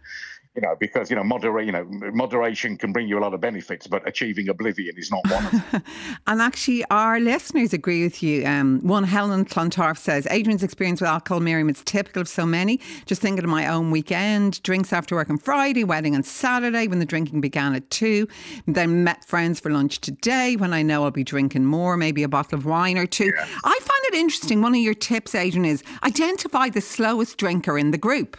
you 0.58 0.62
know, 0.62 0.76
because 0.80 1.12
you 1.12 1.16
know, 1.16 1.24
moder- 1.24 1.62
you 1.62 1.72
know, 1.72 1.86
moderation 2.12 2.78
can 2.78 2.92
bring 2.92 3.08
you 3.08 3.20
a 3.20 3.22
lot 3.22 3.34
of 3.36 3.40
benefits, 3.40 3.86
but 3.86 4.06
achieving 4.08 4.50
oblivion 4.50 4.98
is 4.98 5.12
not 5.12 5.22
one 5.30 5.46
of 5.46 5.52
them. 5.52 5.84
and 6.28 6.42
actually, 6.42 6.84
our 6.86 7.20
listeners 7.20 7.74
agree 7.74 8.04
with 8.04 8.24
you. 8.24 8.44
Um, 8.44 8.80
one 8.82 9.04
Helen 9.04 9.46
Clontarf 9.46 10.00
says, 10.00 10.28
Adrian's 10.32 10.64
experience 10.64 11.00
with 11.00 11.12
alcohol, 11.12 11.42
Miriam, 11.42 11.70
it's 11.70 11.84
typical 11.84 12.24
of 12.24 12.28
so 12.28 12.44
many. 12.44 12.80
Just 13.06 13.22
thinking 13.22 13.44
of 13.44 13.50
my 13.52 13.68
own 13.68 13.92
weekend, 13.92 14.64
drinks 14.64 14.92
after 14.92 15.16
work 15.16 15.30
on 15.30 15.38
Friday, 15.38 15.84
wedding 15.84 16.16
on 16.16 16.24
Saturday 16.24 16.88
when 16.88 16.98
the 16.98 17.06
drinking 17.06 17.40
began 17.40 17.76
at 17.76 17.88
two. 17.92 18.28
Then 18.66 19.04
met 19.04 19.24
friends 19.26 19.60
for 19.60 19.70
lunch 19.70 20.00
today 20.02 20.56
when 20.56 20.74
I 20.74 20.82
know 20.82 21.04
I'll 21.04 21.12
be 21.12 21.24
drinking 21.24 21.66
more, 21.66 21.98
maybe 21.98 22.24
a 22.24 22.28
bottle 22.28 22.58
of 22.58 22.66
wine 22.66 22.98
or 22.98 23.06
two. 23.06 23.26
Yeah. 23.26 23.48
I 23.64 23.80
find 23.80 24.06
it 24.06 24.16
interesting. 24.16 24.64
One 24.64 24.74
of 24.74 24.82
your 24.82 24.96
tips, 24.96 25.36
Adrian, 25.36 25.66
is 25.66 25.84
identify 26.02 26.70
the 26.70 26.82
slowest 26.82 27.38
drinker 27.38 27.78
in 27.78 27.92
the 27.92 28.00
group. 28.00 28.38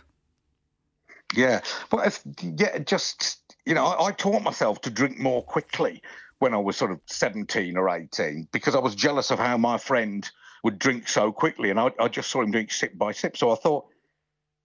Yeah, 1.35 1.61
well, 1.93 2.07
if, 2.07 2.23
yeah, 2.43 2.79
just 2.79 3.55
you 3.67 3.75
know, 3.75 3.85
I, 3.85 4.07
I, 4.07 4.13
taught 4.13 4.43
myself 4.43 4.81
to 4.83 4.91
drink 4.91 5.19
more 5.19 5.43
quickly 5.43 6.03
when 6.39 6.55
I 6.55 6.57
was 6.57 6.77
sort 6.77 6.91
of 6.91 7.01
seventeen 7.07 7.77
or 7.77 7.91
eighteen 7.91 8.49
because 8.51 8.75
I 8.75 8.79
was 8.79 8.95
jealous 8.95 9.31
of 9.31 9.39
how 9.39 9.59
my 9.59 9.77
friend 9.77 10.29
would 10.65 10.79
drink 10.79 11.07
so 11.09 11.31
quickly, 11.33 11.71
and 11.71 11.79
I, 11.79 11.91
I 12.01 12.09
just 12.09 12.31
saw 12.31 12.43
him 12.43 12.51
drink 12.51 12.73
sip 12.73 12.97
by 12.97 13.13
sip. 13.13 13.37
So 13.37 13.51
I 13.51 13.57
thought, 13.57 13.87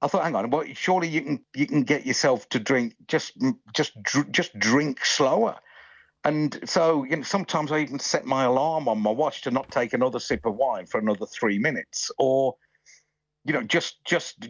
I 0.02 0.08
thought, 0.08 0.24
hang 0.24 0.36
on, 0.36 0.50
well, 0.50 0.64
surely 0.74 1.10
you 1.10 1.22
can 1.22 1.46
you 1.54 1.68
can 1.68 1.84
get 1.84 2.06
yourself 2.06 2.48
to 2.50 2.60
drink 2.60 2.96
just 3.08 3.34
just 3.74 3.92
just 4.32 4.58
drink 4.58 5.06
slower. 5.06 5.58
And 6.26 6.58
so, 6.64 7.04
you 7.04 7.18
know, 7.18 7.24
sometimes 7.24 7.74
I 7.74 7.80
even 7.80 8.00
set 8.00 8.26
my 8.26 8.46
alarm 8.46 8.88
on 8.88 9.02
my 9.02 9.12
watch 9.12 9.42
to 9.42 9.52
not 9.52 9.70
take 9.70 9.92
another 9.92 10.20
sip 10.20 10.46
of 10.46 10.56
wine 10.56 10.86
for 10.86 10.98
another 10.98 11.26
three 11.26 11.60
minutes, 11.60 12.10
or 12.18 12.56
you 13.44 13.52
know, 13.52 13.64
just 13.64 13.98
just 14.06 14.48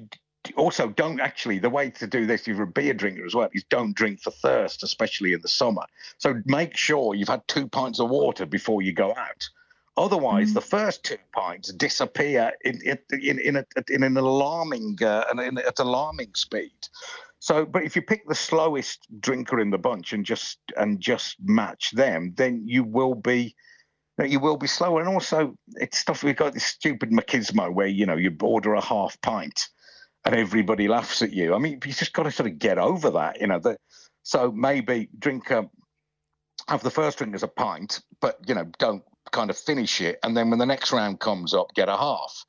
also 0.55 0.89
don't 0.89 1.19
actually 1.19 1.60
the 1.60 1.69
way 1.69 1.89
to 1.89 2.07
do 2.07 2.25
this 2.25 2.41
if 2.41 2.48
you're 2.48 2.63
a 2.63 2.67
beer 2.67 2.93
drinker 2.93 3.25
as 3.25 3.36
well 3.36 3.50
is 3.53 3.63
don't 3.65 3.95
drink 3.95 4.22
for 4.22 4.31
thirst 4.31 4.83
especially 4.83 5.33
in 5.33 5.41
the 5.41 5.48
summer. 5.48 5.83
So 6.17 6.41
make 6.45 6.77
sure 6.77 7.15
you've 7.15 7.29
had 7.29 7.48
two 7.48 7.67
pints 7.67 8.00
of 8.00 8.10
water 8.10 8.45
before 8.45 8.81
you 8.81 8.93
go 8.93 9.13
out. 9.15 9.50
Otherwise 9.95 10.51
mm. 10.51 10.53
the 10.55 10.62
first 10.62 11.03
two 11.03 11.17
pints 11.33 11.72
disappear 11.74 12.51
in 12.63 12.79
in 12.83 13.39
in, 13.39 13.55
a, 13.57 13.65
in 13.89 14.03
an 14.03 14.17
alarming 14.17 14.98
uh, 15.03 15.25
in, 15.33 15.57
at 15.57 15.79
alarming 15.79 16.31
speed. 16.36 16.72
So 17.39 17.65
but 17.65 17.83
if 17.83 17.95
you 17.95 18.01
pick 18.01 18.27
the 18.27 18.36
slowest 18.36 19.07
drinker 19.19 19.60
in 19.60 19.69
the 19.69 19.77
bunch 19.77 20.13
and 20.13 20.25
just 20.25 20.60
and 20.77 21.00
just 21.00 21.38
match 21.43 21.91
them 21.91 22.33
then 22.36 22.63
you 22.65 22.83
will 22.83 23.15
be 23.15 23.55
you 24.19 24.39
will 24.39 24.57
be 24.57 24.67
slower. 24.67 25.00
And 25.00 25.10
also 25.10 25.55
it's 25.75 25.98
stuff 25.98 26.24
we've 26.24 26.36
got 26.36 26.53
this 26.53 26.65
stupid 26.65 27.12
machismo 27.12 27.74
where 27.74 27.88
you 27.88 28.05
know 28.05 28.15
you 28.15 28.36
order 28.41 28.74
a 28.74 28.81
half 28.81 29.19
pint 29.22 29.69
and 30.25 30.36
everybody 30.36 30.88
laughs 30.88 31.22
at 31.22 31.34
you. 31.34 31.53
I 31.53 31.60
mean, 31.60 31.80
you 31.86 31.94
just 31.94 32.13
got 32.13 32.24
to 32.24 32.32
sort 32.32 32.50
of 32.50 32.60
get 32.60 32.77
over 32.77 33.12
that, 33.12 33.42
you 33.42 33.48
know. 33.48 33.60
The, 33.60 33.77
so 34.24 34.51
maybe 34.51 35.10
drink 35.18 35.51
a, 35.51 35.70
have 36.68 36.84
the 36.84 36.92
first 36.92 37.18
drink 37.18 37.36
as 37.36 37.44
a 37.44 37.48
pint, 37.48 38.01
but 38.22 38.38
you 38.48 38.56
know, 38.56 38.65
don't 38.80 39.03
kind 39.32 39.50
of 39.50 39.58
finish 39.58 40.01
it, 40.01 40.20
and 40.24 40.36
then 40.36 40.50
when 40.50 40.60
the 40.60 40.65
next 40.65 40.92
round 40.92 41.20
comes 41.20 41.53
up, 41.53 41.74
get 41.75 41.89
a 41.89 41.98
half, 41.98 42.46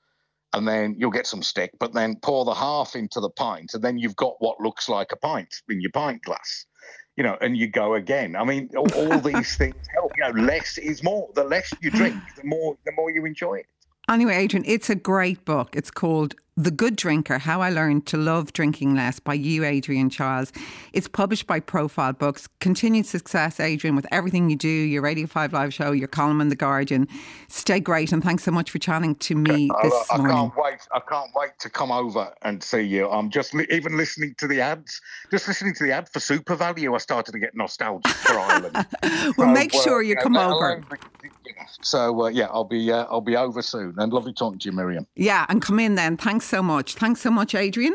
and 0.53 0.69
then 0.69 0.95
you'll 0.99 1.11
get 1.11 1.27
some 1.27 1.43
stick. 1.43 1.73
But 1.81 1.93
then 1.95 2.17
pour 2.23 2.45
the 2.45 2.55
half 2.55 2.95
into 2.95 3.21
the 3.21 3.31
pint, 3.31 3.75
and 3.75 3.83
then 3.83 3.99
you've 3.99 4.17
got 4.17 4.35
what 4.39 4.61
looks 4.61 4.89
like 4.89 5.11
a 5.13 5.17
pint 5.17 5.53
in 5.69 5.81
your 5.81 5.91
pint 5.91 6.23
glass. 6.23 6.67
You 7.17 7.23
know, 7.23 7.37
and 7.41 7.57
you 7.57 7.69
go 7.69 7.95
again. 7.95 8.35
I 8.35 8.45
mean, 8.45 8.71
all, 8.77 8.93
all 8.95 9.21
these 9.33 9.57
things 9.57 9.77
help. 9.95 10.13
You 10.17 10.33
know, 10.33 10.41
less 10.41 10.79
is 10.79 11.03
more. 11.03 11.29
The 11.35 11.45
less 11.45 11.73
you 11.81 11.91
drink, 11.91 12.17
the 12.37 12.45
more 12.45 12.77
the 12.85 12.93
more 12.93 13.11
you 13.11 13.25
enjoy 13.25 13.55
it. 13.55 13.67
Anyway, 14.09 14.37
Adrian, 14.37 14.65
it's 14.67 14.91
a 14.91 14.95
great 14.95 15.45
book. 15.45 15.75
It's 15.75 15.91
called 15.91 16.35
the 16.57 16.71
Good 16.71 16.95
Drinker 16.95 17.39
How 17.39 17.61
I 17.61 17.71
Learned 17.71 18.07
to 18.07 18.17
Love 18.17 18.53
Drinking 18.53 18.95
Less 18.95 19.19
by 19.19 19.35
you, 19.35 19.65
Adrian 19.65 20.09
Chiles. 20.09 20.53
It's 20.93 21.09
published 21.09 21.49
by 21.49 21.59
Profile 21.59 22.13
Books. 22.13 22.49
Continued 22.61 23.07
success, 23.07 23.59
Adrian, 23.59 23.97
with 23.97 24.07
everything 24.13 24.49
you 24.49 24.57
do, 24.57 24.69
your 24.69 25.03
Radio 25.03 25.27
5 25.27 25.53
Live 25.53 25.75
show, 25.75 25.91
your 25.91 26.07
column 26.07 26.41
in 26.41 26.51
The 26.51 26.57
Guardian. 26.57 27.09
Stay 27.49 27.81
great 27.81 28.13
and 28.13 28.23
thanks 28.23 28.45
so 28.45 28.53
much 28.53 28.71
for 28.71 28.79
chatting 28.79 29.17
to 29.17 29.35
me 29.35 29.69
this 29.83 29.93
I, 30.11 30.15
I 30.15 30.19
morning. 30.19 30.37
I 30.37 30.41
can't 30.41 30.57
wait. 30.57 30.81
I 30.93 31.01
can't 31.01 31.31
wait 31.35 31.59
to 31.59 31.71
come 31.71 31.91
over 31.91 32.33
and 32.43 32.63
see 32.63 32.83
you. 32.83 33.09
I'm 33.11 33.31
just 33.31 33.53
li- 33.53 33.67
even 33.71 33.97
listening 33.97 34.37
to 34.39 34.47
the 34.47 34.61
ads, 34.61 35.01
just 35.33 35.49
listening 35.49 35.75
to 35.75 35.85
the 35.85 35.93
ad 35.93 36.09
for 36.09 36.21
SuperValu. 36.21 36.95
I 36.95 36.99
started 36.99 37.33
to 37.33 37.41
get 37.41 37.57
nostalgic 37.57 38.13
for 38.13 38.39
Ireland. 38.39 38.87
well, 39.03 39.33
so, 39.37 39.47
make 39.47 39.73
sure 39.73 40.03
you, 40.03 40.11
you 40.11 40.15
know, 40.15 40.23
come 40.23 40.37
over. 40.37 40.85
So 41.83 42.25
uh, 42.25 42.29
yeah, 42.29 42.47
I'll 42.47 42.65
be 42.65 42.91
uh, 42.91 43.07
I'll 43.11 43.21
be 43.21 43.37
over 43.37 43.63
soon. 43.63 43.95
And 43.99 44.13
lovely 44.13 44.33
talking 44.33 44.59
to 44.59 44.69
you, 44.69 44.73
Miriam. 44.73 45.07
Yeah, 45.17 45.47
and 45.49 45.61
come 45.61 45.79
in 45.79 45.95
then. 45.95 46.17
Thanks 46.45 46.51
so 46.59 46.63
much. 46.63 46.95
Thanks 46.97 47.21
so 47.23 47.31
much, 47.31 47.55
Adrian. 47.55 47.93